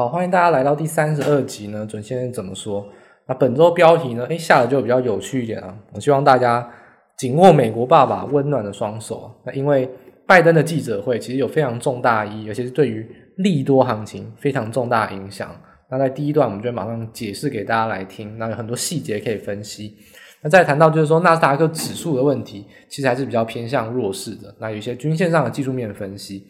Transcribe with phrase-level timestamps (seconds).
[0.00, 1.84] 好，欢迎大家来到第三十二集呢。
[1.84, 2.88] 准先生怎么说？
[3.26, 4.24] 那本周标题呢？
[4.30, 5.76] 诶，下的就比较有趣一点啊。
[5.92, 6.66] 我希望大家
[7.18, 9.30] 紧握美国爸爸温暖的双手。
[9.44, 9.86] 那因为
[10.26, 15.54] 拜登的记者会其实有非常重大意义，尤其是对于利多行情非常重大影响。
[15.90, 18.38] 那在第一段，我们就马上解释给大家来听。
[18.38, 19.94] 那有很多细节可以分析。
[20.40, 24.54] 那再谈到就是说纳斯达克指数的问题，其实还是比较偏向弱势的。
[24.58, 26.46] 那有一些均线上的技术面分析。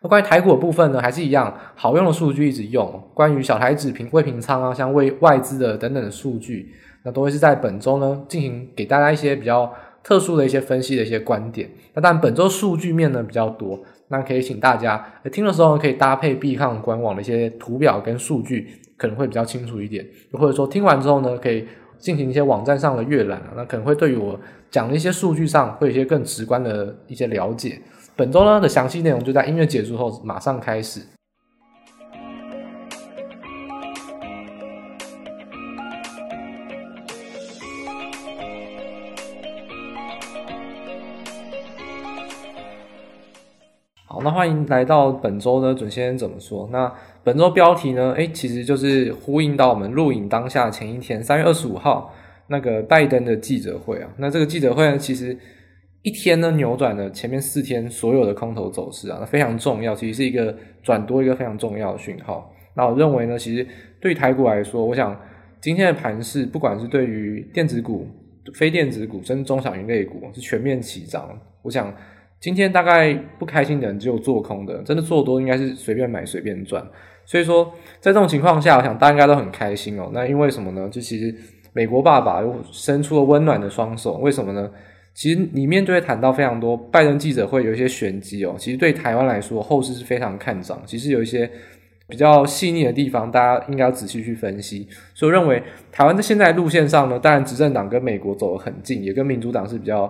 [0.00, 3.02] 那关于台股的部分呢，还是一样好用的数据一直用。
[3.14, 6.72] 关于小台指平未平仓啊，像未外资的等等的数据，
[7.04, 11.68] 那都会是在本周呢进行给大家一些比较特殊的一些分析的一些观点。
[11.94, 20.06] 那但本周数据面呢比较多，那可以请大家听的时候可以搭配币康官网的一些图表跟数据，可能会比较清楚一点。
[20.32, 21.66] 或者说听完之后呢，可以。
[21.98, 24.38] 进行一些网站上的阅览啊，那可能会对于我
[24.70, 27.76] 讲的一些数据上会有一些更直观的一些了解。
[28.18, 31.02] 本周呢的详细内容就在音乐结束后马上开始。
[44.04, 46.68] 好，那欢迎来到本周呢，准先生怎么说？
[46.72, 48.14] 那本周标题呢？
[48.16, 52.12] 诶，其实就是呼应到我们录影当下前一天，三月二十五号
[52.48, 54.10] 那个拜登的记者会啊。
[54.16, 55.38] 那这个记者会呢，其实
[56.02, 62.52] 一天呢扭转了前面四天所有的空头走势啊，那非常重要，其实是一个转多一个非常重要的讯号。
[62.74, 63.66] 那我认为呢，其实
[64.00, 65.18] 对于台股来说，我想
[65.60, 68.06] 今天的盘势，不管是对于电子股、
[68.54, 71.28] 非电子股，甚至中小型类股，是全面起涨。
[71.62, 71.94] 我想。
[72.40, 76.80] 今天大概不开心的人只有做空的，真的做多应该是随便买随便赚。
[77.24, 77.64] 所以说，
[77.98, 80.08] 在这种情况下，我想大家应该都很开心哦。
[80.14, 80.88] 那因为什么呢？
[80.88, 81.34] 就其实
[81.72, 84.18] 美国爸爸又伸出了温暖的双手。
[84.18, 84.70] 为什么呢？
[85.18, 88.54] 其实里面就会谈到非常多，拜登记者会有一些玄机哦。
[88.56, 90.80] 其实对台湾来说，后市是非常看涨。
[90.86, 91.50] 其实有一些
[92.06, 94.86] 比较细腻的地方，大家应该要仔细去分析。
[95.14, 100.08] 所以我认为，台湾在现在路线上呢，当然执政党跟美国走得很近，也跟民主党是比较。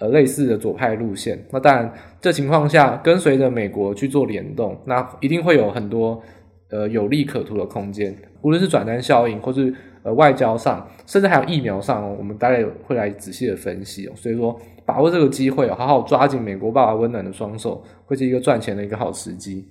[0.00, 6.20] 呃，类似的左派路线，那当然，这情况下跟随着美国去做联动，那一定会有很多
[6.68, 8.12] 呃有利可图的空间，
[8.42, 9.72] 无论是转单效应，或是
[10.04, 14.12] 呃外交上，甚至还有疫苗上，我们大概会来仔细的分析哦。
[14.14, 19.66] 所以说，把握这个机会，好好抓紧美国爸爸温暖的双手，会是一个赚钱的一个好时机。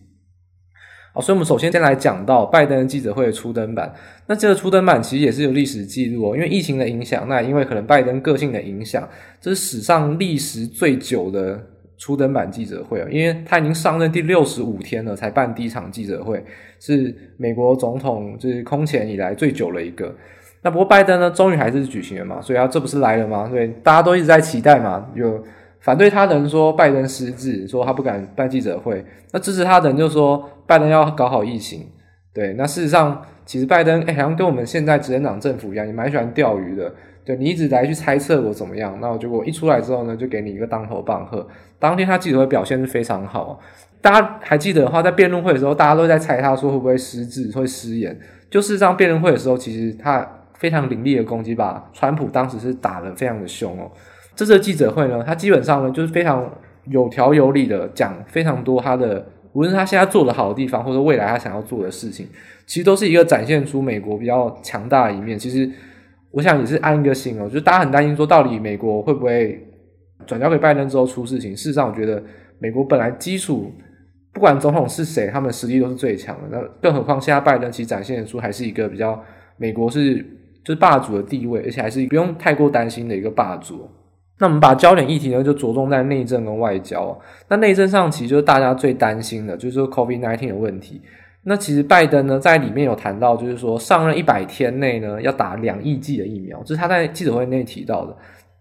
[1.13, 3.93] 好，所以我们首先先来讲到拜登记者会的初登版。
[4.25, 9.07] 那这个初登版其实也是有历史记录哦，因为疫情的影响，那因为可能拜登个性的影响，
[9.39, 11.63] 这是史上历时最久的
[12.03, 16.43] 初登板记者会啊，因为他已经上任第六十五天了才办第一场记者会，
[16.77, 20.13] 是美国总统就是空前以来最久的一个。
[20.63, 23.47] 那不过拜登呢，终于还是举行了嘛，所以他这不是来了吗？
[23.49, 25.41] 所以大家都一直在期待嘛，有。
[25.79, 29.05] 反对他的人说拜登失智，说他不敢办记者会。
[29.31, 31.87] 那支持他的人就说拜登要搞好疫情。
[32.33, 36.93] 对，那事实上其实拜登哎，好像跟我们现在执政党政府一样，也蛮喜欢钓鱼的。
[37.25, 41.47] 对，你一直来去猜测我怎么样，那我结果一出来之后呢，就给你一个当头棒喝。
[41.79, 43.59] 当天他记者会表现是非常好，
[44.01, 48.17] 大家还记得的话，在辩论会的时候，大家都在猜他说会不会失智，会失言。
[48.49, 50.25] 就事实上辩论会的时候，其实他
[50.55, 53.89] 非常凌厉的攻击，把川普当时是打得非常的凶哦。
[54.35, 56.49] 这次记者会呢，他基本上呢就是非常
[56.85, 62.27] 有条有理的讲非常多他的，无论他现在做的好的地方，或者未来他想要做的事情，
[62.65, 65.37] 其实都是一个展现出美国比较强大的一面。
[65.37, 65.69] 其实
[66.33, 69.63] 我想也是安一个心哦，就是大家很担心说到底美国会不会
[70.25, 71.55] 转交给拜登之后出事情。
[71.55, 72.21] 事实上，我觉得
[72.57, 73.71] 美国本来基础
[74.33, 76.57] 不管总统是谁，他们实力都是最强的。
[76.57, 79.23] 那更何况现在拜登其实展现出还是一个比较
[79.57, 80.15] 美国是
[80.63, 83.87] 就是霸主的地位，而且还是不用太过担心的一个霸主。
[84.39, 87.15] 那我们把焦点议题呢，就着重在内政跟外交。
[87.47, 90.99] 那内政上，其实就是大家最担心的，就是说 COVID-19 的问题。
[91.43, 98.15] 那其实拜登呢，在里面有谈到，就是说上任一百天内呢，要打两亿剂的疫苗，这是他在记者会内提到的。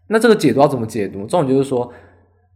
[0.08, 1.24] 那这个解读要怎么解读？
[1.26, 1.92] 重点就是说，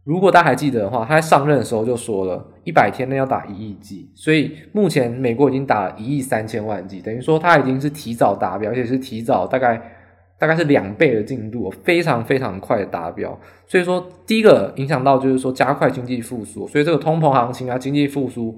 [0.03, 4.11] 如果大家还记得的话，他在上任的时候就说了，一百天内要打一亿剂。
[4.15, 9.93] 所以目前美国已经打了一亿三千万剂，等于说他已经是提早达标，而且是提早大概。
[10.39, 13.35] 大概是两倍的进度，非常非常快的达标。
[13.65, 18.55] 所以说，第一个影响到就是说加快经济复苏，所以这个通膨行情啊，经济复苏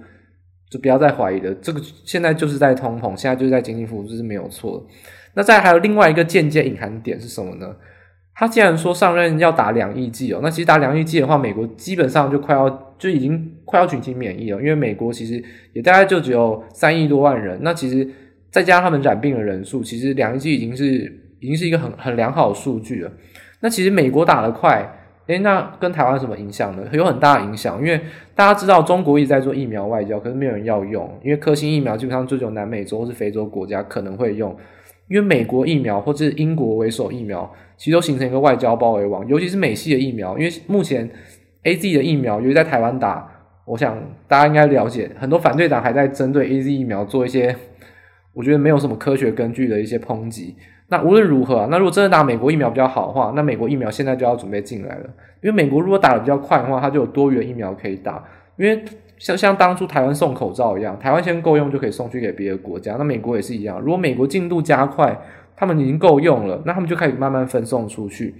[0.69, 1.54] 就不要再怀疑了。
[1.56, 4.86] 这个现在就是在通膨，现在就是在经济复苏，这是没有错的。
[5.33, 7.75] 那再还有另外一个间接隐含点是什么呢？
[8.33, 15.44] 他既然说上任要打两亿剂哦，那其实打两亿剂的话，美国基本上就快要就已经快要群体免疫了，因为美国其实
[15.74, 18.10] 也大概就只有三亿多万人，那其实
[18.50, 21.25] 再加上他们染病的人数，其实两亿剂已经是。
[21.42, 23.10] 已经是一个很很良好的数据了。
[23.62, 24.86] 那其实美国打得快，
[25.30, 26.81] 诶，那跟台湾什么影响呢？
[26.92, 28.02] 有很大的影响，因为
[28.34, 34.58] 大家知道中国一直在做疫苗外交，可是没有人要用，因为科兴疫苗基本上就只有南美洲或是非洲国家可能会用，
[35.08, 37.48] 因为美国疫苗或者是英国为首疫苗，
[37.78, 41.08] 其实都形成一个外交包围网，尤其是美系的疫苗，因为目前
[41.64, 43.30] AZ 的疫苗，尤其在台湾打，
[43.66, 43.96] 我想
[44.28, 47.56] 大家应该了解，很多反对党还在针对 AZ 疫苗做一些，
[48.34, 50.56] 我觉得没有什么科学根据的一些抨击。
[50.89, 55.06] 那无论如何啊，那如果真的打美国疫苗比较好的话，那美国疫苗现在就要准备进来了。
[55.41, 58.24] 因为美国如果打得比较快的话，它就有多余的疫苗可以打。
[58.57, 58.83] 因为
[59.18, 62.95] 像像当初台湾送口罩一样，台湾先够用就可以送去给别的国家。
[62.97, 65.18] 那美国也是一样，如果美国进度加快，
[65.56, 68.33] 他们已经够用了，那他们就开始慢慢分送出去。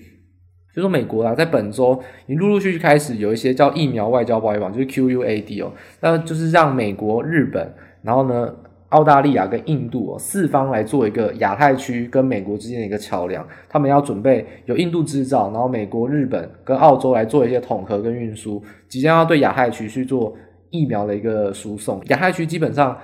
[0.74, 5.72] 所以说美国啊，在本周已陆陆续续开始有一些叫疫苗外交包围网，就是 QUAD 哦，
[6.02, 8.54] 那就是让美国、日本，然后呢，
[8.90, 20.36] 澳大利亚跟印度哦，四方来做一个亚太区跟美国之间的一个桥梁，他们要准备由印度制造，然后美国、日本跟澳洲来做一些统合跟运输，即将要对亚太区去做
[20.72, 22.02] 疫苗的一个输送。
[22.08, 22.98] 亚太区基本上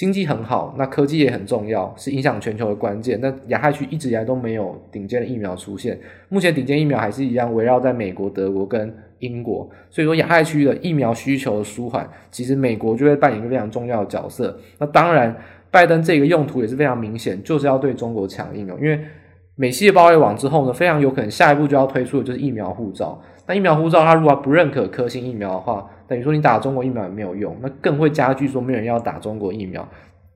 [0.00, 3.20] 经济很好，那科技也很重要，是影响全球的关键。
[3.20, 6.00] 那亚太区一直以来都没有顶尖的疫苗出现，
[6.30, 14.58] 目前顶尖疫苗还是一样围绕在美国、德国跟英国，所以说亚太区的疫苗需求的舒缓，其实美国就会扮演一个非常重要的角色。
[14.78, 15.36] 那当然，
[15.70, 18.78] 拜登这个用途也是非常明显，就是要对中国强硬哦。
[18.80, 18.98] 因为
[19.54, 23.20] 美系的包围网之后呢，非常有可能下一步就要推出的就是疫苗护照。
[23.46, 29.88] 那疫苗护照它如果不认可科兴疫苗的话，等于说你打中国疫苗也没有用，那更会加剧说没有人要打中国疫苗。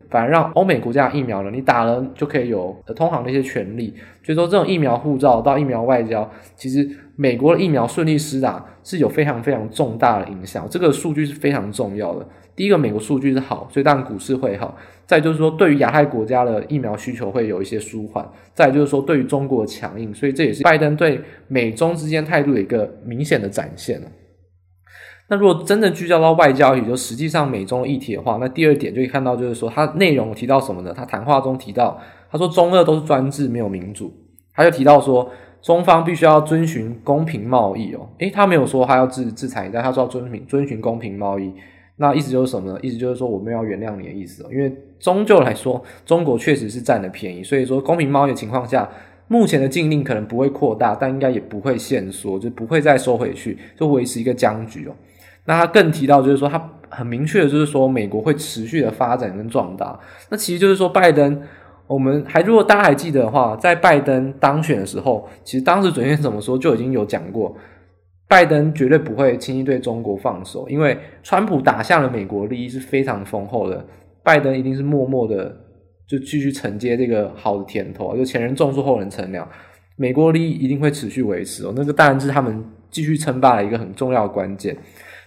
[0.09, 3.93] 反而让欧美国家疫苗呢，你打了就可以有通航的一些权利。
[4.23, 10.69] 所以说，这种疫苗护照到疫苗外交，其实美国的疫苗顺利施打是有非常非常重大的影响。
[10.71, 12.25] 这个数据是非常重要的。
[12.55, 14.77] 第一个，美国数据是好，所以当然股市会好。
[15.05, 18.25] 再就是说，对于亚太国家的疫苗需求会有一些舒缓。
[18.53, 24.07] 再就是说，对于中国的强硬，所以这也是拜登对美中之间态度的一个明显的展现了。
[25.35, 30.95] 那如果真的聚焦到外交，也就实际上美中的议题的话，那第二点就可以看到，就是说他内容提到什么呢？
[30.97, 32.01] 他谈话中提到，
[32.31, 34.15] 他说中俄都是专制，没有民主。
[34.55, 35.29] 他就提到说，
[35.61, 38.09] 中方必须要遵循公平贸易哦。
[38.19, 41.53] 诶，他没有说他要制制裁，但他说要遵循遵循公平贸易。
[41.97, 42.79] 那意思就是什么呢？
[42.81, 44.47] 意思就是说我们要原谅你的意思哦。
[44.53, 48.89] 因为终究来说，中国确实是占了便宜，所以说公平贸易的情况下，
[49.27, 54.93] 目前的禁令可能不会扩大，但应该也不会限缩，就不会再收回去，就维持一个僵局哦。
[55.47, 59.99] 那他更提到，就是说他很明确的，就是说美国会持续的发展跟壮大。
[60.31, 61.43] 那其实就是说，拜登，
[61.87, 67.55] 我们还如果大家还记得的话，在拜登当选的时候，其实当时准确怎么说就已经有讲过，
[68.27, 73.85] 拜登绝对不会轻易对中国放手，因为川普打下了美国利益是非常丰厚的，
[74.23, 75.55] 拜登一定是默默的
[76.09, 79.47] 就继续承接这个好的甜头，就前人种树后人乘凉，
[79.97, 84.75] 美国利益一定会持续维持哦，那个当然是他们继续称霸的一个很重要的关键。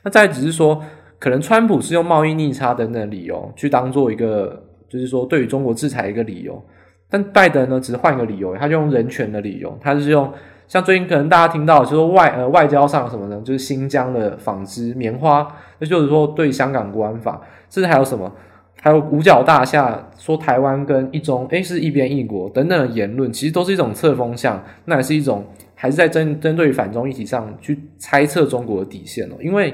[0.07, 0.81] 那再只是说，
[1.19, 6.63] 可能川普是用贸易逆差等等理由去当做一个，就是说对于中国制裁一个理由。
[7.09, 10.31] 但拜登呢，只是换一个理由，他就用人权的理由，他是用
[10.65, 13.41] 像最近可能大家听到，就是外呃外交上什么呢？
[13.43, 15.45] 就是新疆的纺织棉花，
[15.79, 18.31] 那就是说对香港国安法，甚至还有什么？
[18.79, 25.43] 还有五角大厦说台湾跟一中诶是一边一国等等的言论，其实都是一种侧风向，那也是一种
[25.75, 29.73] 还是在针针对反中议题上去猜测中国的底线哦，因为。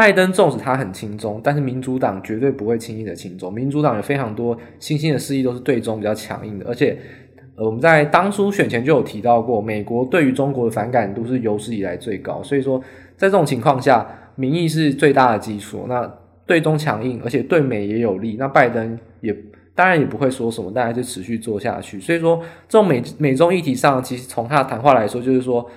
[0.00, 3.52] 拜登纵使他很轻中，但是民主党绝对不会轻易的轻中。
[3.52, 6.96] 民主党有非常多新兴的势力都是对中比较强硬的，而且，
[7.54, 12.42] 呃，我们在当初选前就有提到过，美国对于中国的反感度是有史以来最高。
[12.42, 12.80] 所以说，
[13.14, 15.84] 在这种情况下，民意是最大的基础。
[15.86, 16.10] 那
[16.46, 18.36] 对中强硬，而且对美也有利。
[18.38, 19.36] 那拜登也
[19.74, 22.00] 当然也不会说什么，大家就持续做下去。
[22.00, 25.70] 所以说，这种美美中议题上，其实从他的谈话来说，就是说，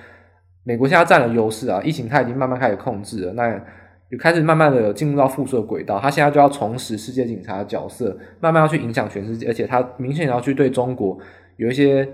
[0.62, 3.34] 美国现在占了优势啊，疫情他已经慢慢开始控制了。
[3.34, 3.62] 那
[4.10, 11.18] 就开始慢慢的进入到复射轨道，他现在就要重拾世界警察的角色，慢慢要去影响全世界，而且他明显要去对中国
[11.56, 12.06] 有一些，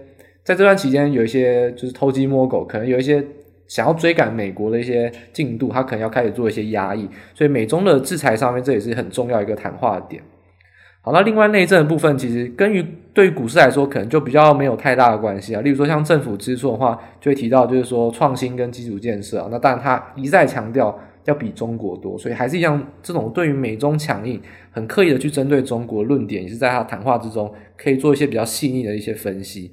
[0.42, 3.22] 在这段期间有一些就是偷鸡摸狗，可能有一些
[3.66, 10.22] 想要追赶美国的一些进度，他可能要开始做一些压抑，所以美中的制裁上面，这也是很重要一个谈话点。
[11.02, 12.82] 好，那另外内政的部分，其实跟于
[13.12, 15.60] 对于股市来说，可能就比较没有太大的关系啊。
[15.60, 20.98] 例如说像政府支出的话，就会提到就是说创新跟基础建设啊，那当然他一再强调。
[21.30, 24.38] 要比中国多，所以还是一样，这种对于美中强硬、
[24.70, 29.72] 很刻意的去针对中国论点，也是在他谈话之中可以做一些比较细腻的一些分析。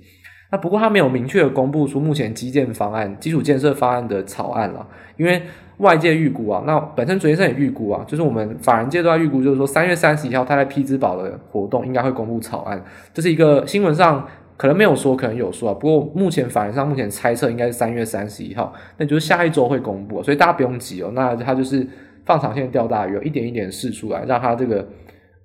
[0.50, 4.88] 那不过他没有明确的公布出目前基建方案、基础建设方案的草案了，
[5.18, 5.42] 因为
[5.80, 12.82] 外界预估啊，那本身昨天也预估啊，就是我们法人界都在预估，就是说三月三十一号他在匹兹堡的活动应该会公布草案，
[13.14, 14.26] 这是一个新闻上
[14.58, 15.74] 可能没有说，可能有说啊。
[15.74, 21.12] 不过目前法人上目前猜测应该是三月三十一号，那就是下一周会公布，所以大家不用急哦。
[21.14, 21.88] 那它就是
[22.26, 24.88] 放长线钓大鱼，一点一点试出来，让它这个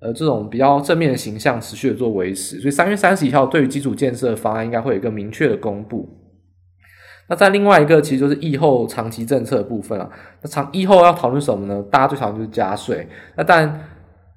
[0.01, 2.59] 呃这种比较正面的形象持续的做维持。
[2.59, 6.09] 所以三月三十一号对于基础建设的方案应该会有一个明确的公布。
[7.29, 10.09] 那在另外一个其实就是疫后长期政策的部分啊。
[10.41, 11.83] 那长疫后要讨论什么呢？
[11.91, 13.07] 大家最讨厌就是加税。
[13.37, 13.79] 那当然。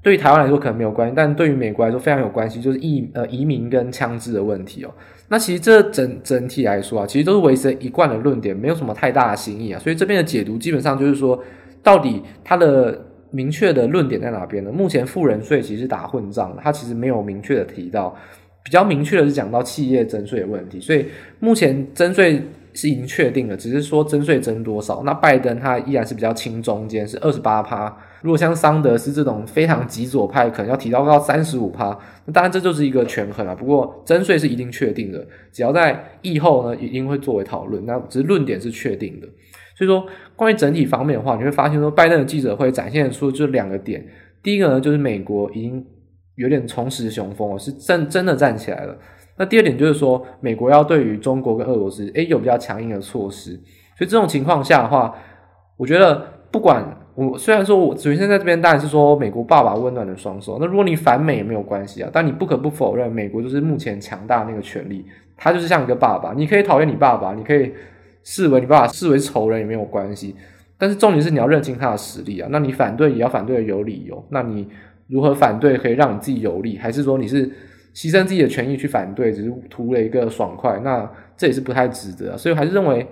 [0.07, 4.91] 对于台湾来说可能没有关系，但对于美国来说非常有关系，就是移呃移民跟枪支的问题哦。
[5.27, 9.81] 那其实这整整体来说啊，其实都是维持一贯的论点，没有什么太大的新意啊。
[9.81, 11.43] 所以这边的解读基本上就是说，
[11.83, 14.71] 到底他的明确的论点在哪边呢？
[14.71, 18.17] 目前富人税其实是打混战，它其实没有明确的提到，
[18.63, 20.79] 比较明确的是讲到企业征税的问题。
[20.79, 21.07] 所以
[21.41, 22.41] 目前征税
[22.75, 25.03] 是已经确定了，只是说征税征多少。
[25.05, 27.93] 那拜登他依然是比较轻中间，是二十八趴。
[28.27, 31.97] 如果像桑德斯这种非常极左派，可能要提高到三十五趴。
[32.25, 33.55] 那当然这就是一个权衡啊。
[33.55, 37.87] 不过征税是一定确定的，只要在疫后呢，一定会作为讨论。
[37.87, 39.29] 那只是论点是确定的。
[39.79, 40.05] 所以说，
[40.35, 44.05] 关于整体方面的话，你会发现说，拜登的记者会展现出就两个点。
[44.43, 45.87] 第一个呢，就是美国已经
[46.35, 48.99] 有点重拾雄风了，是真真的站起来了。
[49.39, 53.53] 那第二点就是说，美国要对于中国跟俄罗斯，诶，有比较强硬的措施。
[53.97, 55.15] 所以这种情况下的话，
[55.77, 56.85] 我觉得不管。
[57.17, 60.59] 我虽然说，我首先在这边当然是说美国爸爸温暖的双手。
[60.61, 65.03] 那如果你反美也没有关系啊，但你不可不否认，美国就是目前强大那个权力，
[65.35, 66.35] 他就是像一个爸爸。
[66.35, 67.73] 你可以讨厌你爸爸，你可以
[68.23, 70.37] 视为你爸爸视为仇人也没有关系。
[70.77, 72.49] 但是重点是你要认清他的实力啊。
[72.53, 74.23] 那你反对也要反对的有理由。
[74.29, 74.69] 那你
[75.09, 77.49] 如何反对可以让你自己有利，还是说你是
[77.95, 80.79] 牺牲自己的权益去反对，只是图了一个爽快？
[80.85, 82.37] 那这也是不太值得。
[82.37, 83.07] 所以还是认为，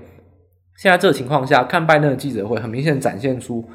[0.76, 3.66] 现在这个情况下看拜登的记者会，很明显展现出。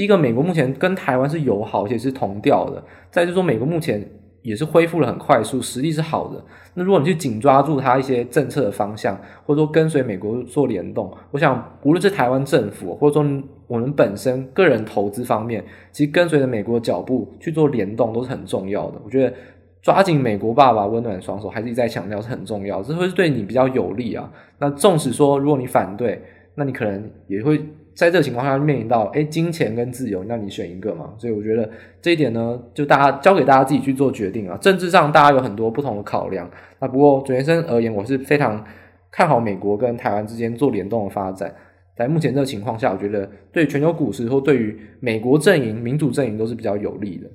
[0.00, 2.82] 第一个，美国目前跟台湾是友好，而且是同调的。
[3.10, 4.02] 再就是说，美国目前
[4.40, 6.42] 也是恢复了很快速，实力是好的。
[6.72, 9.14] 那如果你去紧抓住它一些政策的方向，
[9.44, 18.98] 或者说跟随美国做联动，我想无论是台湾政府，或者说我们本身个人投资方面，其实跟随着美国的脚步去做联动都是很重要的。
[19.04, 19.36] 我觉得
[19.82, 24.32] 抓紧美国爸爸温暖双手，还是一再强调是很重要，这会是对你比较有利啊。
[24.56, 26.22] 那纵使说如果你反对，
[26.54, 27.62] 那你可能也会。
[27.94, 31.12] 在这个情况下面临到，哎，金钱跟自由，那你选一个嘛？
[31.18, 31.68] 所以我觉得
[32.00, 34.56] 这一点呢，就大家交给大家自己去做决定啊。
[34.58, 38.64] 政治上大家有很多不同的考量，那不过准先生而言，我是非常
[39.10, 41.54] 看好美国跟台湾之间做联动的发展。
[41.96, 47.28] 在目前这个情况下，我觉得对全球股市或对于美国阵营、民主阵营都是比较有利的。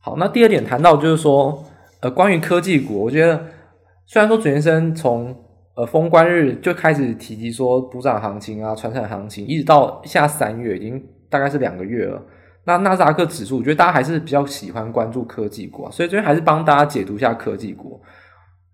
[0.00, 1.64] 好，那第二点谈到就是说，
[2.00, 3.40] 呃，关于科技股，我觉得
[4.06, 5.36] 虽然说准先生从
[5.80, 12.22] 呃，封关日就开始提及说补涨行情啊，传产行情，一直到下三月，已经大概是两个月了。
[12.64, 17.98] 那纳斯达克指数，我觉得大家还是比较喜欢关注科技股啊，所以这边还是帮大家解读一下科技股。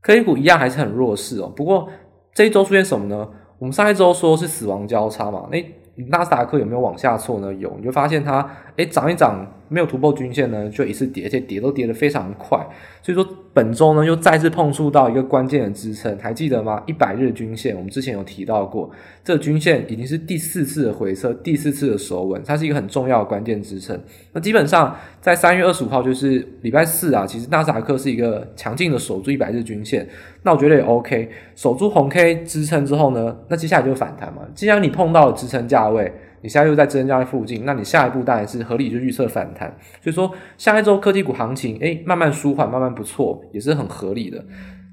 [0.00, 1.46] 科技股一样还是很弱势哦。
[1.54, 1.88] 不过
[2.34, 3.28] 这一周出现什么呢？
[3.60, 5.64] 我们上一周说是死亡交叉嘛，那
[6.08, 7.54] 纳斯达克有没有往下挫呢？
[7.54, 9.47] 有，你就发现它诶涨一涨。
[9.68, 12.56] 没有突破均线呢，就一次跌，而且跌都跌得非常快。
[13.02, 16.80] 所以说本周呢，又再次碰触到一个关键的支撑，还记得吗？
[16.87, 18.88] 一百日均线，我们之前有提到过，
[19.25, 24.00] 这个均线已经是第四次的回测，第四次的守稳，它是一个很重要的关键支撑。
[24.33, 30.09] 那基本上在三月二十五号，就是礼拜四啊，其实纳斯达克是一个强劲的守住一百日均线，
[30.45, 34.42] 那我觉得也 OK，守住红 K 支撑之后呢，那接下来就反弹嘛。
[34.54, 36.12] 既然你碰到了支撑价位。
[36.42, 39.68] 你现在又在支撑价位附近，那你下一步当然是合理就预测反弹。
[40.00, 44.44] 所以说，下一周科技股行情，哎，慢慢舒缓，慢慢不错，也是很合理的。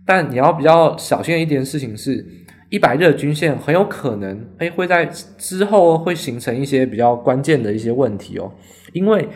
[0.05, 2.25] 但你要比较小心的一点事情是，
[2.69, 8.51] 一百日均线很有可能，哎，会在之后会形成一些比较关键的一些问题哦。
[8.91, 9.29] 因为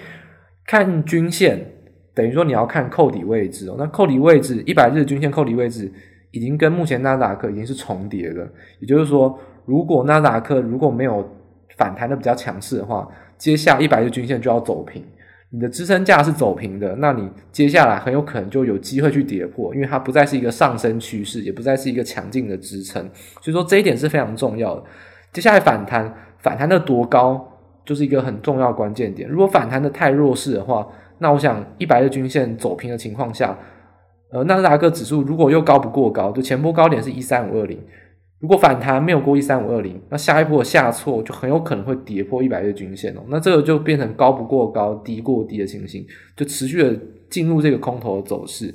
[0.66, 1.66] 看均线
[2.14, 5.92] 等于说你要看扣底位置哦，那扣底位置，一百日均线扣底位置
[6.32, 8.46] 已经跟目前纳斯达克已经是重叠的，
[8.80, 11.26] 也就是说，如果纳斯达克如果没有
[11.76, 13.08] 反弹的比较强势的话，
[13.38, 15.04] 接下一百日均线就要走平。
[15.50, 23.02] 你的支撑价是走平的，那你接下来很有可能就有机会去跌破，因为它不再是一个上升趋势，也不再是一个强劲的支撑。
[23.42, 24.84] 所以说这一点是非常重要的。
[25.32, 27.50] 接下来反弹，反弹的多高
[27.86, 29.30] 就是一个很重要关键点。
[29.30, 30.86] 如果反弹的太弱势的话，
[31.20, 33.58] 那我想一百日均线走平的情况下，
[34.32, 37.80] 呃，纳斯达克指数如果又高不过高，就前波高点是一三五二零。
[38.40, 43.22] 如果反弹没有过一三五二零，那下一波的下挫就很有可能会跌破一百日均线哦。
[43.30, 46.96] 那这个就变成高不过高，低过低的情形，就持续的
[47.32, 48.72] 进入这个空头的走势。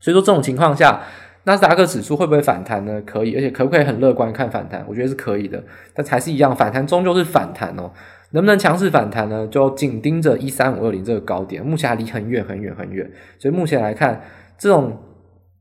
[0.00, 1.02] 所以说这种情况下，
[1.44, 3.02] 纳斯达克指数会不会反弹呢？
[3.04, 4.82] 可以，而且可不可以很乐观看反弹？
[4.88, 5.62] 我觉得是可以的。
[5.92, 7.90] 但还是一样，反弹终究是反弹哦。
[8.30, 9.46] 能不能强势反弹呢？
[9.48, 13.10] 就紧盯着一三五二零这个高点，目前还离很远很远很远。
[13.38, 14.22] 所以目前来看，
[14.56, 14.96] 这种。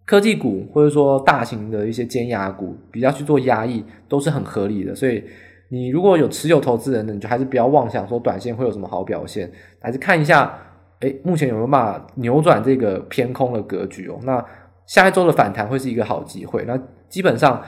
[0.08, 4.96] 科技股或者说大型的一些尖牙股比较去做压抑，都是很合理的。
[4.96, 5.24] 所以
[5.70, 10.58] 你如果有持有投资人的，你就还是不要妄想说短线会有什么好表现，还是看一下，
[11.02, 14.18] 哎，目前有没有办法扭转这个偏空的格局哦？
[14.24, 14.44] 那
[14.88, 16.64] 下一周的反弹会是一个好机会。
[16.66, 16.76] 那
[17.08, 17.62] 基本上。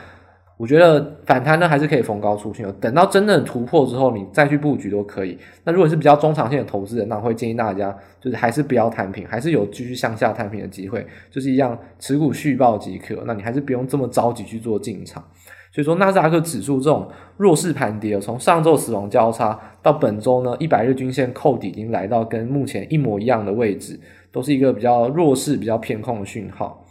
[0.59, 5.37] 我觉得反弹呢还是可以逢高出现，等到真正突破之后，你再去布局都可以。
[5.63, 13.23] 那如果是比较中长线的投资人，那我会建议大家就是还是不要摊平，还是有继续向下摊平的机会，就是一样持股续报即可。
[13.25, 15.23] 那你还是不用这么着急去做进场。
[15.71, 23.97] 所以说，纳斯达克指数这种弱势盘跌，从上周死亡交叉到本周呢，一百日均线扣底已经来到跟目前一模一样的位置，
[24.29, 26.83] 都是一个比较弱势、比较偏空的讯号。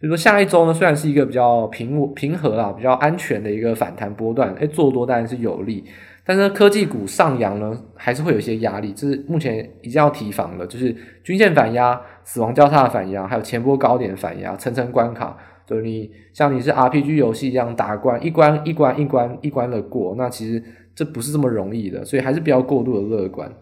[0.00, 5.84] 比如说下一周呢，虽然是一个比较平平和啦，比较安全的一个反弹波段，哎，做多当然是有利，
[6.24, 15.36] 但是科技股上扬呢，还是会有一些压力，这是目前一定要提防的，就是均线反压、死亡交叉反压，还有前波高点反压，层层关卡，
[15.66, 20.62] 就是你像你是 RPG 游戏一样打关一关一关一关一关的过，那其实
[20.94, 23.52] 这不是这么容易的，所以还是不要过度的乐观。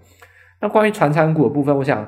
[0.60, 2.06] 那关于传产股的部分，我想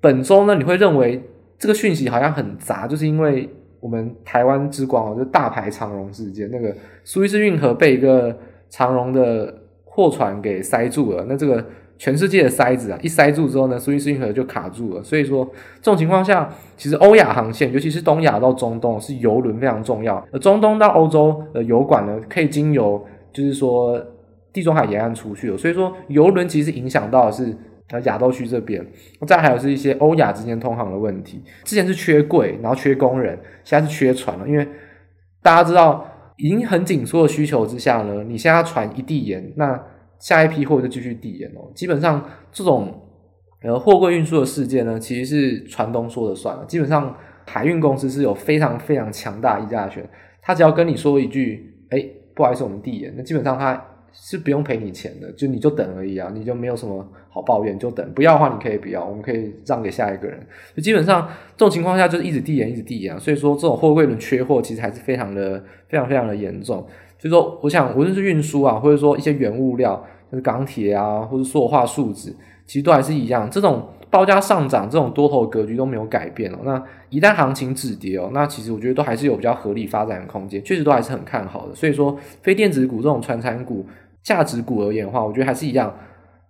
[0.00, 1.22] 本周呢，你会认为？
[1.62, 8.36] 这个讯息好像很杂，就是因为我们台湾之光哦，就大排长荣事件，那个苏伊士运河被一个
[8.68, 11.64] 长荣的货船给塞住了，那这个
[11.98, 15.02] 全世界的塞子啊，一塞住之后呢，苏伊士运河就卡住了。
[15.04, 20.26] 所以说这种情况下，其实欧亚航线，尤其是东亚到中东，是邮轮非常重要。
[20.32, 23.00] 而中东到欧洲的油管呢，可以经由
[23.32, 24.04] 就是说
[24.52, 25.56] 地中海沿岸出去了。
[25.56, 27.56] 所以说邮轮其实影响到的是。
[27.92, 28.84] 那亚洲区这边，
[29.26, 31.42] 再还有是一些欧亚之间通航的问题。
[31.62, 34.48] 之前是缺柜，然后缺工人，现在是缺船了。
[34.48, 34.66] 因为
[35.42, 36.04] 大家知道，
[36.38, 39.78] 已经很紧缩的需求之下呢，你现在船一递延，那
[40.18, 41.70] 下一批货就继续递延哦。
[41.74, 42.92] 基本上这种
[43.62, 46.64] 呃货柜运输的事件呢，其实是船东说了算了。
[46.64, 47.14] 基本上
[47.46, 50.08] 海运公司是有非常非常强大议价权，
[50.40, 52.02] 他只要跟你说一句，哎，
[52.34, 53.88] 不好意思，我们递延，那基本上他。
[54.14, 57.02] 是不用赔你钱的，就你就等而已啊，你就没有什么
[57.34, 58.06] 好抱怨，就等。
[58.14, 60.38] 不要的话，你可以不要，我们可以让给下一个人。
[60.76, 63.18] 就基本上这种情况下，就是一直递延，一直递延。
[63.18, 66.86] 所以说，这种货柜轮缺货，其实还是非常的、非常非常的严重。
[67.18, 73.48] 所以说，我想无论是运输啊，或者说一些原物料，就是钢铁啊，或者塑化树脂，其实都还是一样。
[73.50, 76.58] 这种报价上涨，这种多头格局都没有改变哦。
[76.64, 81.74] 那一旦行情止跌哦，那其实我觉得都还是有比较合理发展的空间，确实都还是很看好的。
[81.74, 83.86] 所以说，非电子股这种传产股。
[84.22, 85.92] 价值股而言的话，我觉得还是一样。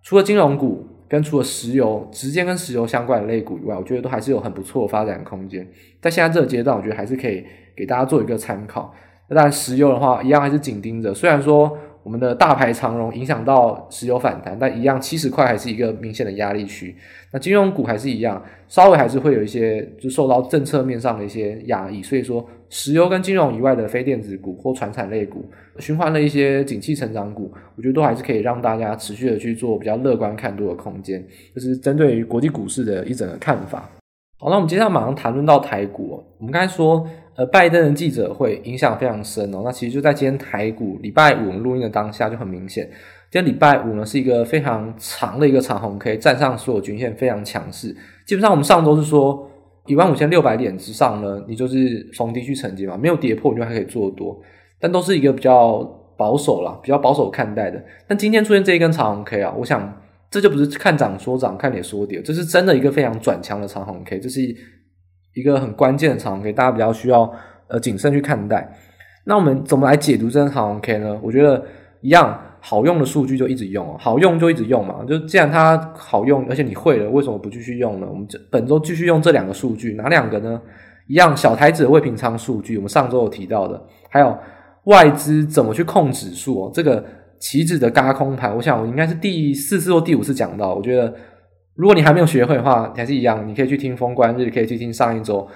[0.03, 5.67] 除了金融股跟除了石油直接跟石油相关的类股以外，我觉得都还是有很不错的发展空间。
[6.01, 7.45] 在现在这个阶段，我觉得还是可以
[7.77, 8.95] 给大家做一个参考。
[9.29, 11.15] 那当然，石油的话，一样还是紧盯着。
[11.15, 11.79] 虽然说。
[12.05, 16.97] 我们的大排长荣影响到石油反弹，但一样七十块还是一个明显的压力区。
[17.31, 22.03] 那金融股还是一样，稍微还是会有一些就受到政策面上的一些压抑。
[22.03, 25.44] 所以说，石油跟金融以外的非电子股或传产类股，
[25.78, 31.22] 循环的一些景气成长股，我觉得都还是可以让大家持续的去做比较乐观看多的空间。
[31.54, 33.87] 就是针对于国际股市的一整个看法。
[34.38, 36.24] 好，那我们接下来马上谈论到台股。
[36.38, 37.06] 我们刚才说。
[37.35, 39.62] 呃，拜登的记者会影响非常深哦。
[39.64, 42.87] 那其实就在今天台股礼拜五录音的当下就很明显，
[43.30, 47.88] 今天礼拜五呢是一个非常长的一个长红 K，站上所有均线非常强势。
[48.26, 49.50] 基本上我们上周是说
[49.87, 54.40] 一万五千六百点之上呢，你就是逢低去承接嘛，没有跌破你就还可以做多，
[54.81, 55.83] 但都是一个比较
[56.16, 57.83] 保守啦，比较保守看待的。
[58.07, 64.40] 但今天出现这一根长红 K 啊，我想这就不是看涨说涨，看跌说跌，这是真的一个非常转强的长红 K，这是。
[65.35, 67.33] 一个很关键的长红 K，大家比较需要
[67.66, 68.71] 呃谨慎去看待。
[69.25, 71.18] 那我们怎么来解读这根长红 K 呢？
[71.23, 71.64] 我觉得
[72.03, 75.05] 一样好用的数据就一直用，好用就一直用嘛。
[75.07, 78.07] 就既然它好用，而且你会了，为什么不继续用呢？
[78.09, 80.61] 我们这本周继续用这两个数据，哪两个呢？
[81.09, 84.38] 一样小台子的未平仓数据，我们上周有提到的，还有
[84.85, 86.70] 外资怎么去控指数哦。
[86.72, 87.05] 这个
[87.40, 91.12] 旗帜的嘎空盘，我想我应该是第四次或第五次讲到，我觉得。
[91.75, 95.48] 如果你还没有学会的话，还是一样，你可以去听封关日，可以去听上一周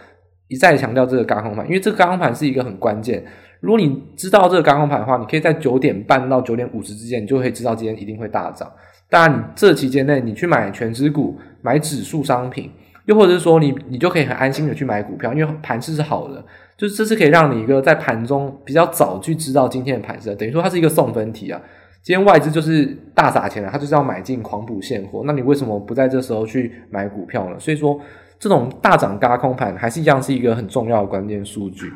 [0.49, 3.23] 一再强调这个嘎空盘，因为这个嘎空盘是一个很关键。
[3.61, 8.71] 如果你知道这个高空盘的话，你可以在九点半到九点五十之间，你就会知道今天一定会大涨。
[9.09, 12.71] 当然，你这期间内你去买权值股、买指数商品，
[13.07, 16.45] 又或者是说你你就可以很安心的去买股票，因为盘势是好的，
[16.77, 21.61] 就是这是可以让你一个在盘中比较早去知道今天的盘势，等于说它是一个送分题啊。
[22.03, 25.25] 今天外资就是大撒钱了，他就是要买进狂补现货。
[25.27, 27.59] 那你为什么不在这时候去买股票呢？
[27.59, 27.99] 所以说，
[28.38, 31.92] 这种大涨高空盘还是一样是一个很重要的关键数据。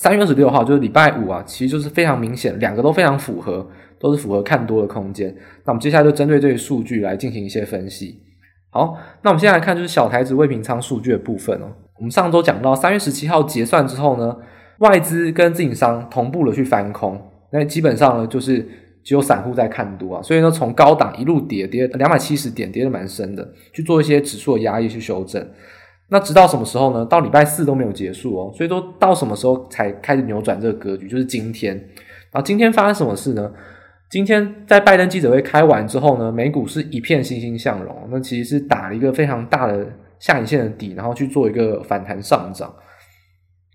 [0.00, 5.28] 三月二十六号就是礼拜五啊，其实就是非常明显，两个都非常符合，都是符合看多的空间。
[5.66, 8.18] 那我们接下来就针对这些数据来进行一些分析。
[8.70, 11.66] 好，那我们现在来看就是小台子未平仓数据的部分哦。
[11.98, 14.34] 我们上周讲到三月十七号结算之后呢，
[14.78, 17.20] 外资跟自营商同步的去翻空，
[17.52, 18.66] 那基本上呢就是
[19.04, 25.46] 只有散户在看多啊，所以呢从高档一路跌跌两百七十点，跌得蛮深的，去做一些指数的压抑去修正。
[26.12, 27.04] 那直到什么时候呢？
[27.06, 31.08] 到礼拜四都没有结束哦，所以说到什么时候才开始扭转这个格局？
[31.08, 31.74] 就是今天。
[32.32, 33.50] 然后今天发生什么事呢？
[34.10, 39.86] 今天在拜登记者会开完之后呢，美股是一片欣欣向荣，那其实是打了一个非常大的
[40.18, 42.74] 下影线的底，然后去做一个反弹上涨。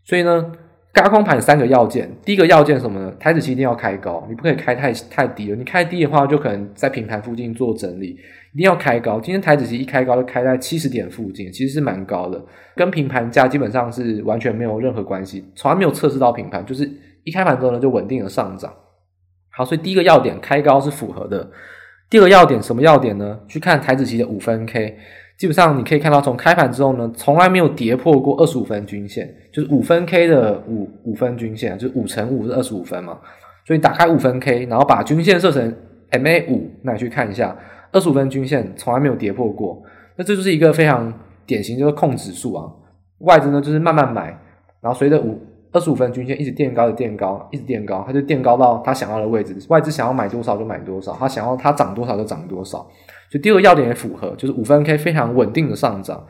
[0.04, 0.52] 所以呢，
[0.94, 3.12] 高空盘三个要件，第一个要件什么呢？
[3.18, 8.18] 台子期一定要开高，你不可以开太太低了，你开低的话就可能在平盘附近做整理。
[8.56, 12.42] 一定要开高，今天台指期一开高就开在七十点附近，其实是蛮高的，
[12.74, 16.90] 跟平盘价基本上是完全没有任何关系，从来没有测试到平盘，就是
[17.26, 18.74] 一开盘之后呢就稳定的上涨。
[19.50, 21.46] 好，所以第一个要点开高是符合的。
[22.10, 23.38] 第二个要点什么要点呢？
[23.46, 24.98] 去看台指期的五分 K，
[25.38, 33.20] 基本上你可以看到从开盘之后呢，从来没有跌破过二十五分均线，就是五分 K 的五五分均线，就是五乘五是二十五分嘛。
[33.68, 35.76] 所以打开五分 K，然后把均线设成
[36.12, 37.54] MA 五，那你去看一下。
[37.96, 39.82] 二十五分均线从来没有跌破过，
[40.18, 41.12] 那这就是一个非常
[41.46, 42.70] 典型，就是控指数啊。
[43.20, 44.38] 外资呢就是慢慢买，
[44.82, 49.56] 然后随着五二十五分均线一直垫高，的垫高，一直垫高，它就垫高到它想要的位置。
[49.70, 52.80] 外资想要买多少就买多少，它想要它涨多少就涨多少。
[53.32, 56.22] 所以第二个要点也符合，就是五分 K 非常稳定的上涨。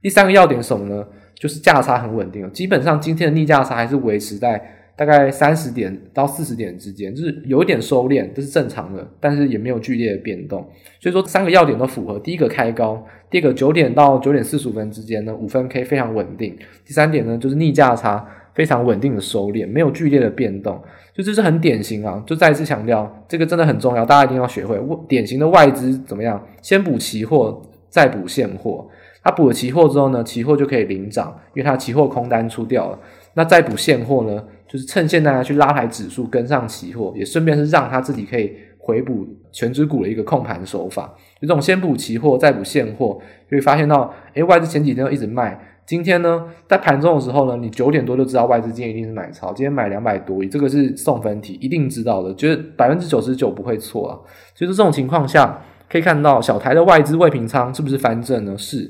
[0.00, 1.04] 第三个要点是什么呢？
[1.38, 4.78] 就是价差很稳定，基本上今天的逆价差还是维持在。
[5.00, 10.62] 大概三十点到四十点之间，就是有一点收敛，这是正常的，但是也没有剧烈的变动。
[11.00, 16.52] 所以说三个要点都符合：第一个开高，第二个九点到九点四十五分之间呢，五分 K 非常稳定；
[16.84, 20.78] 第三点呢，就是逆价差非常稳定的收敛，没有剧烈的变动。
[21.14, 22.22] 就这是很典型啊！
[22.26, 24.78] 就再次强调，这个真的很重要，大家一定要学会。
[25.08, 26.46] 典型的外资怎么样？
[26.60, 28.86] 先补期货，再补现货。
[29.22, 32.98] 它补了期货之后呢，期货就可以领涨，因为它期货空单出掉了。
[33.32, 34.44] 那再补现货呢？
[34.70, 41.12] 就是趁现在去拉抬指数，跟上期货，也顺便是让他自己可以回补全指股的一个控盘手法。
[41.40, 43.18] 就这种先补期货，再补现货，
[43.50, 54.14] 就会发现到，诶，外资前几天都一直卖，今天呢，在盘中的时候呢，你九点多就知道外资今天一定是买超，今天买两百多亿，这个是送分题，一定知道的，觉得百分之九十九不会错啊。
[54.54, 58.56] 所以说这种情况下，可以看到小台的外资未平仓是不是翻正呢？
[58.56, 58.88] 是，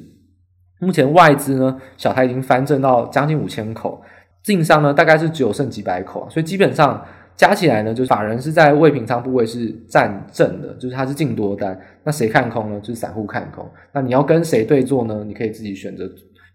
[0.79, 4.03] 目前外资呢，小台已经翻正到将近五千口。
[4.43, 7.05] 自营商呢，大概是只有剩几百口，所以基本上
[7.37, 11.79] 加起来呢，就是法人是在未平仓部位是占正的，就是它是净多单。
[12.05, 12.81] 那谁看空呢？
[12.81, 13.69] 就是散户看空。
[13.93, 15.23] 那你要跟谁对做呢？
[15.27, 16.07] 你可以自己选择，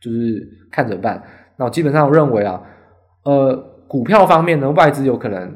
[0.01, 1.21] 就是看着办。
[1.57, 2.61] 那我基本上我认为啊，
[3.23, 3.55] 呃，
[3.87, 5.53] 股票方面呢，外资有可能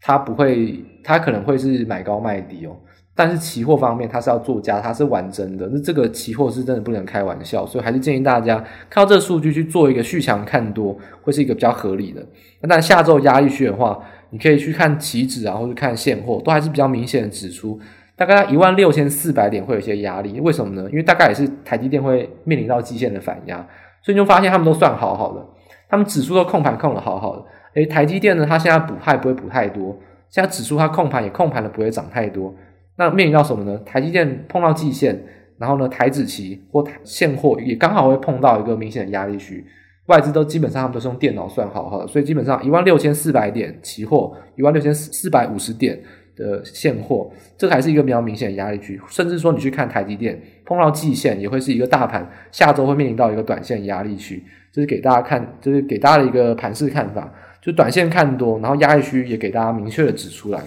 [0.00, 2.76] 它不会，它可能会是买高卖低哦。
[3.18, 5.66] 但是期货方面，它是要做加，它是玩真的。
[5.72, 12.20] 那这个期货是真的不能开玩笑，所以还是建议大家靠这数据去做一个续强看多，会是一个比较合理的。
[12.60, 13.98] 那但下周压力区的话，
[14.28, 17.80] 你可以去看期指啊，或者看现货，都还是比较明显的指出，
[18.16, 20.38] 大概一万六千四百点会有一些压力。
[20.38, 20.86] 为什么呢？
[20.90, 23.56] 因为大概也是台积电会面临到基线的反压，
[24.02, 25.42] 所以你就发现他们都算好好的，
[25.88, 27.44] 他们指数都控盘控得好好的。
[27.76, 29.96] 诶，台积电呢，它现在补它不会补太多，
[30.28, 32.54] 现在指数它控盘也控盘的不会涨太多。
[32.96, 33.78] 那面临到什么呢？
[33.84, 35.22] 台积电碰到季线，
[35.58, 39.64] 然后呢，台指期或现货也刚好会碰到一个明显的压力区，
[40.06, 46.00] 外资都基本上都是用电脑算好哈，所以基本上一万六千四百点期货，一万六千四百五十点
[46.36, 57.30] 的现货，这个还是一个比较明显的压力区，甚至说你去看台积电碰到季线，也会是一个大盘下周会面临到一个短线压力区，这是给大家看，就是给大家的一个盘势看法，
[57.60, 60.60] 就短线看多，然后压力区也给大家明确的指出来。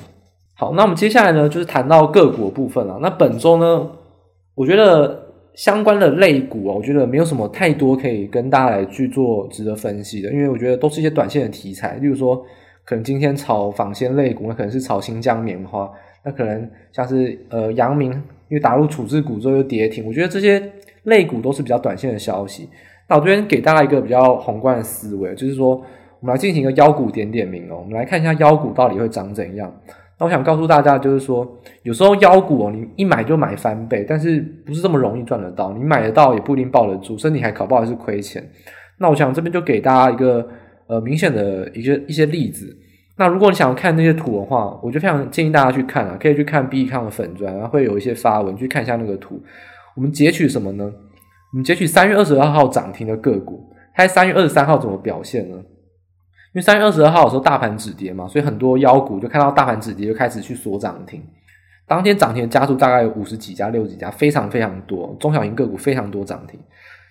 [0.59, 2.99] 好，那我们接下来呢，就是谈到个股部分了。
[3.01, 3.89] 那本周呢，
[4.55, 5.17] 我觉得
[5.53, 11.95] 相关的类股啊，我觉得没有什么太多可以跟大家来去做值得分析的，因为我觉得都是一些短线的题材。
[12.01, 12.43] 例如说，
[12.83, 15.89] 可能今天炒纺纤类股，那可能是炒新疆棉花，
[16.25, 18.11] 那可能像是呃阳明，
[18.49, 20.61] 因为打入处置股之后又跌停，我觉得这些
[21.03, 22.67] 类股都是比较短线的消息。
[23.07, 25.81] 那我这边给大家一个比较宏观的思维，就是说，
[26.19, 29.73] 我们来进行一个妖股点点名哦，我们来看一下妖股到底会长怎样。
[30.19, 31.47] 那我想告诉大家，就是说，
[31.83, 35.71] 有时候妖股哦，你一买就买翻倍，但是不是这么容易赚得到。
[35.71, 38.43] 你买得到也不一定抱得住，甚至你还搞不好是亏钱。
[38.97, 40.45] 那我想这边就给大家一个
[40.87, 42.77] 呃明显的一个一些例子。
[43.15, 49.41] 那如果你想要看那些图的话，我就非常建议大家去看啊，可以去看 B 康的粉专，然后会有一些发文去看一下那个图。
[49.95, 50.83] 我们截取什么呢？
[51.53, 55.57] 我们截取三月二十二号涨停的个股，它三月二十三号怎么表现呢？
[56.51, 61.23] 因为三月二十二号的时候大盘止跌嘛，所以很多妖股就看到大盘止跌就开始去锁涨停。
[61.87, 66.59] 当天涨停的家数大概有五十几家、六十几家，非常非常多，中小型个股非常多涨停。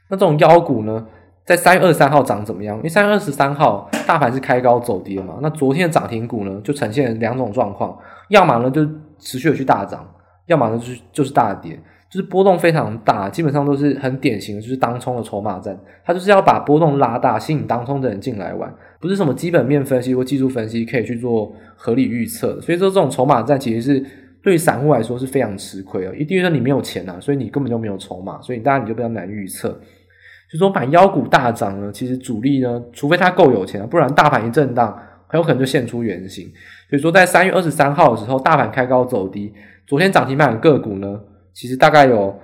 [0.09, 1.07] 那这种妖股呢，
[1.45, 2.77] 在三月二十三号涨怎么样？
[2.77, 7.97] 因为三月二十三号大盘是开高走低的嘛，那昨天的涨停股呢，就呈现两种状况，
[8.29, 8.85] 要么呢就
[9.19, 10.09] 持续的去大涨，
[10.47, 22.61] 要么呢就是就是大跌，就是波动非常大，基本上都是很典型的，就是当冲的筹码战，它就是要把波动拉大，吸引当冲的人进来玩，不是什么基本面分析或技术分析可以去做合理预测的。
[22.61, 24.05] 所以说这种筹码战其实是。
[24.41, 29.69] 对于散户来说是非常吃亏的，一定是你没有钱、啊，所以你根本就没有筹码，所以当然你就比较难预测。
[30.51, 36.51] 就说买妖股大涨呢，其实主力呢，除非他够有钱啊，不然大盘一震荡，很有可能就现出原形。
[36.89, 39.53] 所以说在三月二十三号的时候，大盘开高走低，
[39.89, 41.21] 昨天涨停板个股呢，
[41.53, 42.41] 其实大概有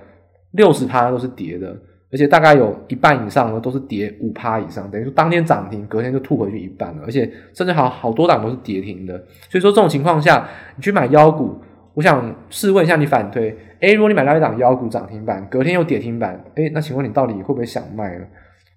[0.51, 1.75] 六十趴都是跌的，
[2.15, 9.17] 而且大概有一半以上呢都是跌五趴以上，等于说当天涨停，隔天就吐回去一半了，而且甚至好好多档都是跌停的。
[9.49, 10.47] 所以说这种情况下，
[10.77, 11.59] 你去买妖股。
[11.93, 18.25] 我想试问一下你反推，诶，如果你买到一档妖股涨停板，隔天又跌停板，诶，那请问你到底会不会想卖呢？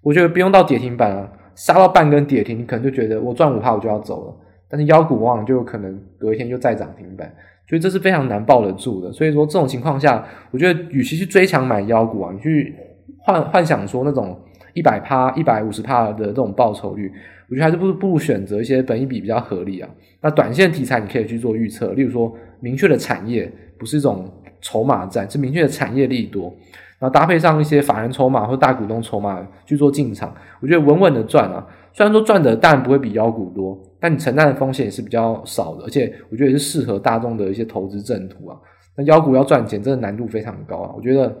[0.01, 4.35] 我觉得不用到跌停板啊，杀到半根跌停，你可能就觉得我赚五趴我就要走了。
[4.69, 7.29] 但是妖股往往就有可能隔一天又再涨停板，
[7.67, 9.11] 所以这是非常难抱得住的。
[9.11, 12.73] 所以说这种情况下，我觉得与其去追强买妖股啊，你去
[13.21, 14.39] 幻幻想说那种
[14.73, 17.11] 一百趴、一百五十趴的这种报酬率。
[17.49, 19.89] 我觉得还是不不如选择一些本益比比较合理啊。
[20.21, 26.53] 那短线题材你可以去做预测，例如说明确的产业，不是一种筹码战，是明确的产业利多，
[26.99, 31.65] 然后搭配上一些法人筹码或大股东筹码去做进场，我觉得稳稳的赚啊。
[31.91, 38.55] 虽然说赚的当然不会比妖股多，但你承担的风险也是比较少的，而且我觉得也是适合大众的一些投资正途啊。
[38.95, 40.93] 那妖股要赚钱，真的难度非常高啊。
[40.95, 41.35] 我觉得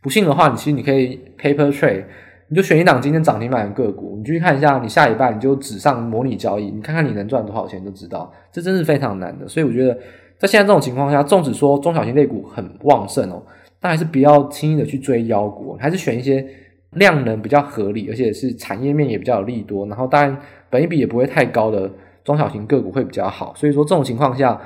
[0.00, 2.04] 不信的话，你其实你可以 paper trade。
[2.50, 9.46] 你就选一档今天涨停板的个股，你去看一下，你下一半你就纸上模拟交易，你看看你能赚多少钱就知道，这真是非常难的。
[9.46, 9.92] 所以我觉得，
[10.38, 13.42] 在现在这种情况下，纵使说中小型类股很旺盛哦，
[13.78, 16.42] 但还是不要轻易的去追妖股，还是选一些
[16.92, 20.34] 量能比较合理，而且是产业面也比较有利多，然后当然
[20.70, 21.90] 本益比也不会太高的
[22.24, 23.52] 中小型个股会比较好。
[23.54, 24.58] 所以说这种情况下。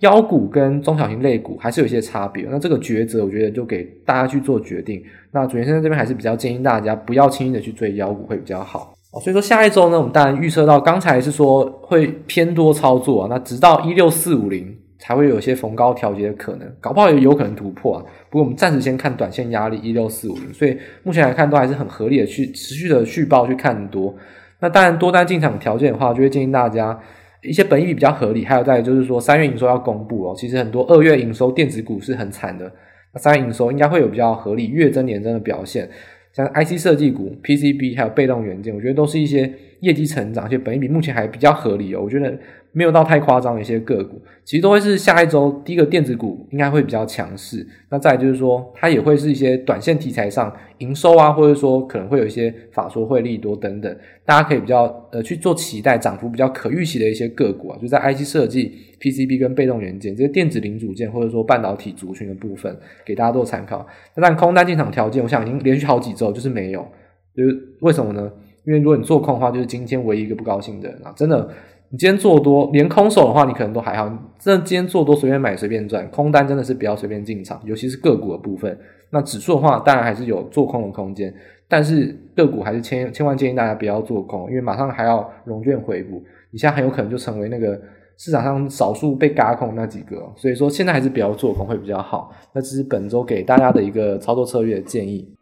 [0.00, 5.02] 妖股跟中小型类股还是有一些差别，那这个抉择我觉得就给大家去做决定。
[5.30, 8.94] 那主持人这边还是比较建议大家不要轻易的去追妖股会比较好。
[9.22, 18.04] 所以说下一周呢，我们当然预测到刚才是说会偏多操作啊，那直到一六四五零才会有些逢高调节的可能，搞不好也有可能突破啊。
[18.28, 24.14] 不过我们暂时先看短线压力一六四五零，所以目前来看都还是很合理的去持续的续报去看多。
[24.60, 26.98] 那当然多单进场条件的话，就会建议大家。
[27.42, 32.70] 一些本益比比较合理，还有在就是说三月营收要公布哦，其实很多二月营收电子股是很惨的，
[33.12, 35.88] 那三月营收应该会有比较合理月增年增的表现，
[36.32, 42.38] 像 IC 设计股、PCB 还有被动元件，我觉得都是一些业绩成长，而且本益比目前还比较合理哦，我觉得。
[42.76, 47.66] 没有到太夸张的一些个股，其实都会是下一周第一个电子股应该会比较强势。
[47.88, 63.86] 那再就是说，它也会是一些短线题材上营收啊，或者说可能会有一些法说会利多等等，大家可以比较呃去做期待涨幅比较可预期的一些个股啊，就在 IC 设计、PCB 跟被动元件这些电子零组件或者说半导体族群的部分，给大家做参考。
[64.14, 66.86] 那但空单进场条件，我想已经连续好几周就是没有，
[67.34, 68.30] 就是为什么呢？
[68.66, 71.48] 因为如果你做空的话，就是今天唯一一个不高兴的人啊，真的。
[71.96, 74.06] 今天做多，连空手的话，你可能都还好。
[74.38, 76.08] 真的今天做多，随便买，随便赚。
[76.10, 78.78] 空单真的是不要随便进场，尤其是个股的部分。
[79.10, 81.32] 那指数的话，当然还是有做空的空间，
[81.68, 87.80] 但是个股还是千千万建议大家不要做空，因为马上还要融券回补，你现在很有可能就成为那个
[88.16, 90.16] 市场上少数被嘎空那几个。
[90.36, 92.32] 所以说，现在还是不要做空会比较好。
[92.52, 95.35] 那这是本周给大家的一个操作策略建议。